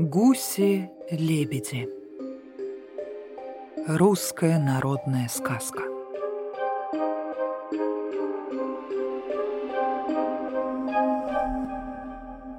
[0.00, 1.86] Гуси-лебеди
[3.86, 5.82] Русская народная сказка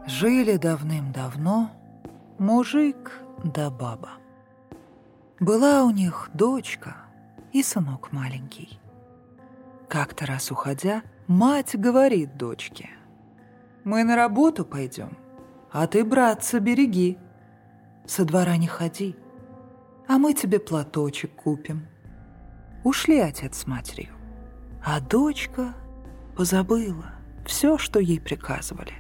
[0.06, 1.72] Жили давным-давно
[2.38, 4.12] мужик да баба.
[5.40, 6.96] Была у них дочка
[7.54, 8.80] и сынок маленький.
[9.90, 12.92] Как-то раз уходя, мать говорит дочке,
[13.84, 15.18] «Мы на работу пойдем,
[15.72, 17.18] а ты, братца, береги.
[18.06, 19.16] Со двора не ходи,
[20.08, 21.88] а мы тебе платочек купим».
[22.84, 24.14] Ушли отец с матерью,
[24.84, 25.76] а дочка
[26.36, 27.14] позабыла
[27.46, 28.94] все, что ей приказывали.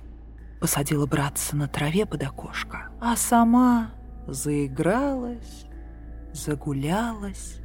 [0.59, 3.91] Посадила братца на траве под окошко, а сама
[4.27, 5.65] заигралась,
[6.33, 7.57] загулялась.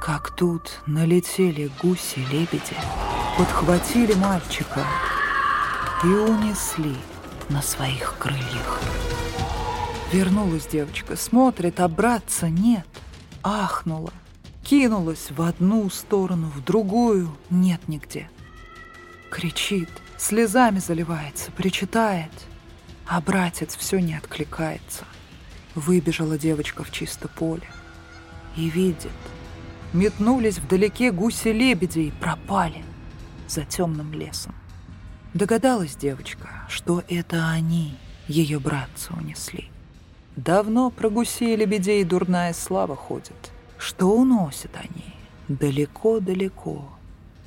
[0.00, 2.76] Как тут налетели гуси-лебеди,
[3.36, 4.84] подхватили мальчика
[6.04, 6.96] и унесли
[7.50, 8.80] на своих крыльях.
[10.12, 12.86] Вернулась девочка, смотрит, а братца нет.
[13.42, 14.12] Ахнула,
[14.62, 18.30] кинулась в одну сторону, в другую, нет нигде.
[19.30, 22.30] Кричит, слезами заливается, причитает,
[23.06, 25.04] а братец все не откликается.
[25.74, 27.68] Выбежала девочка в чисто поле
[28.56, 29.12] и видит,
[29.92, 32.84] метнулись вдалеке гуси-лебеди и пропали
[33.48, 34.54] за темным лесом.
[35.34, 37.94] Догадалась девочка, что это они
[38.26, 39.68] ее братца унесли.
[40.36, 43.52] Давно про гусей лебедей дурная слава ходит.
[43.78, 45.14] Что уносят они?
[45.48, 46.88] Далеко-далеко.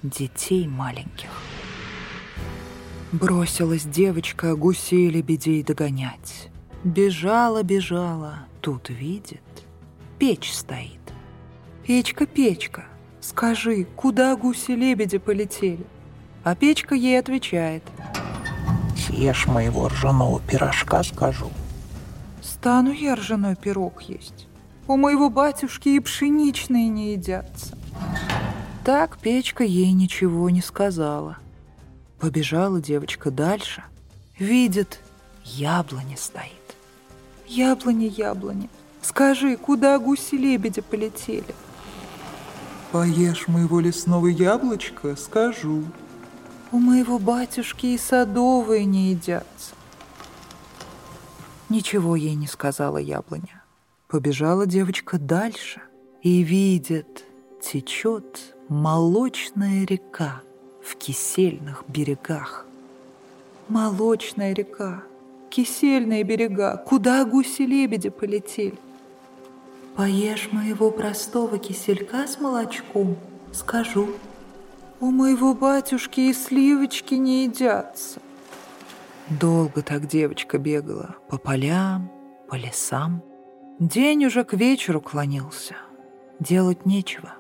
[0.02, 1.30] Детей маленьких.
[3.12, 6.50] Бросилась девочка гусей лебедей догонять.
[6.84, 9.42] Бежала, бежала, тут видит,
[10.20, 11.00] печь стоит.
[11.86, 12.86] «Печка, печка,
[13.20, 15.86] скажи, куда гуси-лебеди полетели?»
[16.44, 17.84] А печка ей отвечает.
[18.98, 21.50] Съешь моего ржаного пирожка, скажу.
[22.42, 24.48] Стану я ржаной пирог есть.
[24.88, 27.78] У моего батюшки и пшеничные не едятся.
[28.84, 31.38] Так печка ей ничего не сказала.
[32.20, 33.84] Побежала девочка дальше.
[34.38, 35.00] Видит,
[35.44, 36.52] яблоня стоит.
[37.48, 38.68] Яблоня, яблоня,
[39.02, 41.56] скажи, куда гуси-лебеди полетели?
[42.92, 45.84] Поешь моего лесного яблочка, скажу.
[46.74, 49.76] У моего батюшки и садовые не едятся.
[51.70, 53.64] Ничего ей не сказала яблоня.
[54.08, 55.84] Побежала девочка дальше
[56.24, 57.26] и видит,
[57.62, 60.42] течет молочная река
[60.84, 62.66] в кисельных берегах.
[63.68, 65.04] Молочная река,
[65.52, 68.80] кисельные берега, куда гуси-лебеди полетели?
[69.96, 73.16] Поешь моего простого киселька с молочком,
[73.52, 74.10] скажу.
[75.04, 78.22] У моего батюшки и сливочки не едятся.
[79.28, 82.10] Долго так девочка бегала по полям,
[82.48, 83.22] по лесам.
[83.80, 85.76] День уже к вечеру клонился.
[86.40, 87.34] Делать нечего.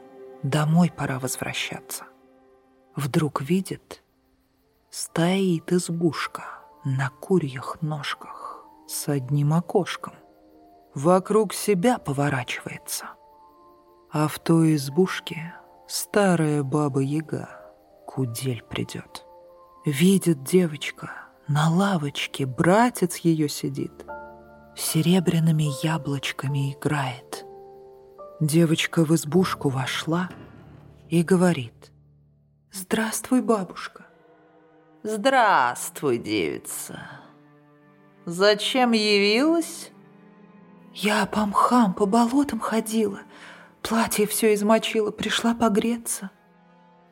[0.44, 2.03] Домой пора возвращаться.
[2.97, 4.03] Вдруг видит,
[4.90, 6.44] стоит избушка
[6.84, 10.16] на курьих ножках с одним окошком.
[10.94, 13.06] Вокруг себя поворачивается.
[14.12, 15.53] А в той избушке
[15.95, 17.49] Старая баба-яга,
[18.07, 19.23] кудель придет.
[19.85, 21.11] Видит девочка,
[21.47, 24.03] на лавочке братец ее сидит,
[24.75, 27.45] серебряными яблочками играет.
[28.39, 30.31] Девочка в избушку вошла
[31.09, 31.91] и говорит,
[32.71, 34.07] «Здравствуй, бабушка».
[35.03, 37.01] «Здравствуй, девица.
[38.25, 39.91] Зачем явилась?»
[40.91, 43.19] «Я по мхам, по болотам ходила»,
[43.83, 46.31] Платье все измочило, пришла погреться.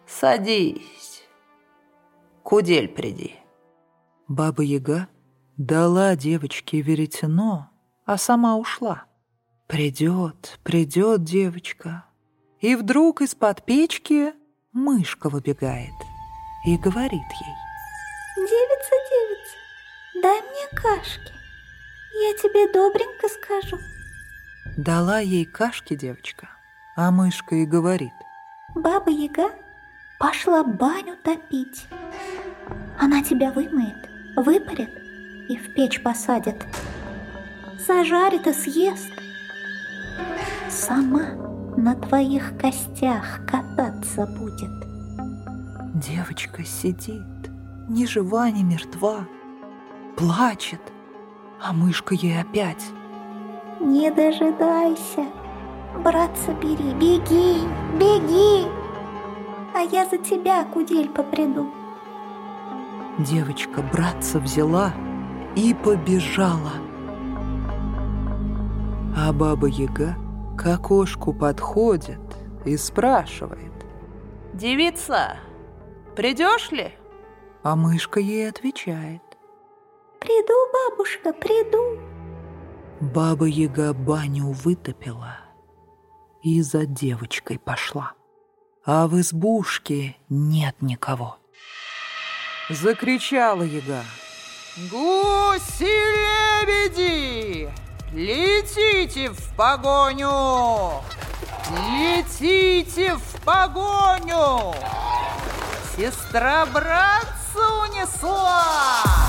[0.08, 1.24] Садись.
[2.44, 3.36] Кудель приди.
[4.28, 5.10] Баба-яга
[5.58, 7.70] дала девочке веретено,
[8.06, 9.06] а сама ушла.
[9.68, 12.06] Придет, придет девочка.
[12.62, 14.34] И вдруг из-под печки
[14.72, 15.94] мышка выбегает
[16.66, 17.56] и говорит ей.
[18.38, 21.34] «Девица, девица, дай мне кашки,
[22.14, 23.78] я тебе добренько скажу».
[24.78, 26.50] Дала ей кашки девочка,
[26.96, 28.14] а мышка и говорит.
[28.76, 29.52] Баба-яга
[30.20, 31.88] пошла баню топить.
[33.00, 34.90] Она тебя вымоет, выпарит
[35.50, 36.66] и в печь посадит.
[37.86, 39.12] Зажарит и съест.
[40.70, 41.32] Сама
[41.76, 44.70] на твоих костях кататься будет.
[45.96, 47.24] Девочка сидит,
[47.90, 49.28] ни жива, ни мертва,
[50.16, 50.82] плачет,
[51.62, 52.86] а мышка ей опять.
[53.80, 55.26] Не дожидайся,
[56.00, 57.68] Братца, бери, беги,
[58.00, 58.66] беги,
[59.76, 61.70] а я за тебя, кудель, поприду.
[63.20, 64.94] Девочка братца взяла
[65.56, 66.72] и побежала.
[69.16, 70.16] А баба Яга
[70.58, 72.22] к окошку подходит
[72.66, 73.72] и спрашивает.
[74.54, 75.38] «Девица,
[76.16, 76.94] придешь ли?»
[77.64, 79.22] А мышка ей отвечает.
[80.20, 82.00] Приду, бабушка, приду.
[83.02, 85.51] Баба Яга баню вытопила
[86.42, 88.14] и за девочкой пошла.
[88.86, 91.38] А в избушке нет никого.
[92.70, 94.04] Закричала Яга.
[94.90, 95.92] «Гуси-лебеди!
[98.14, 101.02] Летите в погоню!
[101.90, 104.74] Летите в погоню!
[105.96, 109.21] Сестра братца унесла!»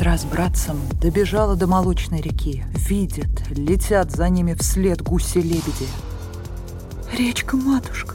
[0.00, 2.64] Сестра с братцем добежала до молочной реки.
[2.70, 5.86] Видит, летят за ними вслед гуси-лебеди.
[7.12, 8.14] «Речка, матушка,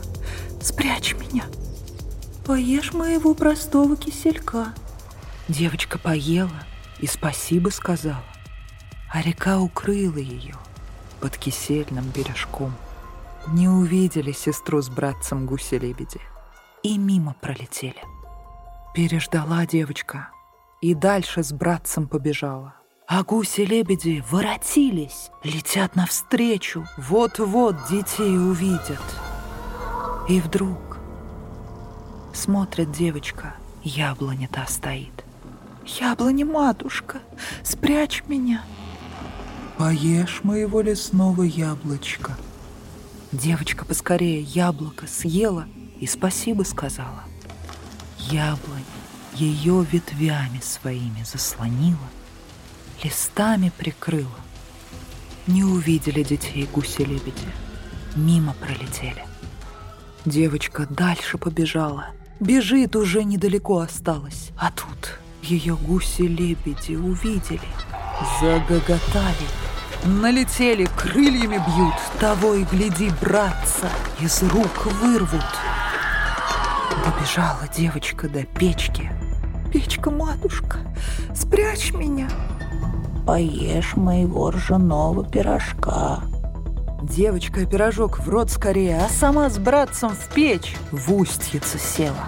[0.60, 1.44] спрячь меня!
[2.44, 4.74] Поешь моего простого киселька!»
[5.48, 6.64] Девочка поела
[6.98, 8.26] и спасибо сказала,
[9.14, 10.56] а река укрыла ее
[11.22, 12.74] под кисельным бережком.
[13.46, 16.20] Не увидели сестру с братцем гуси-лебеди
[16.82, 18.02] и мимо пролетели.
[18.96, 20.30] Переждала девочка
[20.86, 22.76] и дальше с братцем побежала.
[23.08, 29.02] А гуси-лебеди воротились, летят навстречу, вот-вот детей увидят.
[30.30, 31.00] И вдруг
[32.36, 35.24] смотрит девочка, яблоня та стоит.
[35.86, 37.20] «Яблоня, матушка,
[37.64, 38.64] спрячь меня!»
[39.80, 42.38] «Поешь моего лесного яблочка!»
[43.32, 45.66] Девочка поскорее яблоко съела
[46.00, 47.24] и спасибо сказала.
[48.20, 48.95] Яблоня
[49.36, 52.10] ее ветвями своими заслонила,
[53.04, 54.30] листами прикрыла.
[55.48, 57.48] Не увидели детей гуси-лебеди,
[58.16, 59.26] мимо пролетели.
[60.26, 62.08] Девочка дальше побежала,
[62.40, 67.68] бежит уже недалеко осталась, а тут ее гуси-лебеди увидели,
[68.42, 69.48] загоготали,
[70.06, 73.90] налетели, крыльями бьют, того и гляди, братца
[74.20, 75.46] из рук вырвут.
[77.06, 79.12] Добежала девочка до печки.
[80.06, 80.78] «Печка, матушка,
[81.34, 82.30] спрячь меня!»
[83.26, 86.22] Поешь моего ржаного пирожка.
[87.02, 92.28] Девочка пирожок в рот скорее, а сама с братцем в печь в устьице села.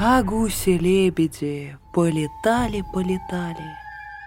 [0.00, 3.76] А гуси-лебеди полетали-полетали,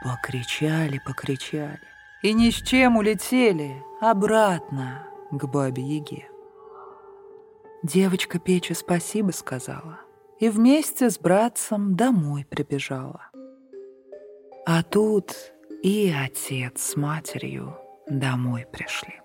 [0.05, 1.81] покричали-покричали.
[2.21, 6.29] И ни с чем улетели обратно к бабе-яге.
[7.83, 10.06] Девочка печи спасибо сказала
[10.39, 13.30] и вместе с братцем домой прибежала.
[14.66, 15.36] А тут
[15.84, 19.22] и отец с матерью домой пришли.